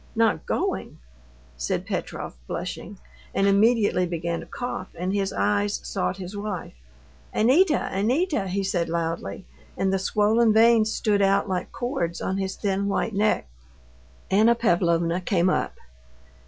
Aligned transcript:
"Not 0.15 0.47
going!" 0.47 0.97
said 1.57 1.85
Petrov, 1.85 2.33
blushing, 2.47 2.97
and 3.35 3.45
immediately 3.45 4.07
beginning 4.07 4.39
to 4.39 4.45
cough, 4.47 4.87
and 4.95 5.13
his 5.13 5.31
eyes 5.31 5.79
sought 5.83 6.17
his 6.17 6.35
wife. 6.35 6.73
"Anita! 7.35 7.87
Anita!" 7.95 8.47
he 8.47 8.63
said 8.63 8.89
loudly, 8.89 9.45
and 9.77 9.93
the 9.93 9.99
swollen 9.99 10.53
veins 10.53 10.91
stood 10.91 11.21
out 11.21 11.47
like 11.47 11.71
cords 11.71 12.19
on 12.19 12.39
his 12.39 12.55
thin 12.55 12.87
white 12.87 13.13
neck. 13.13 13.47
Anna 14.31 14.55
Pavlovna 14.55 15.21
came 15.21 15.51
up. 15.51 15.75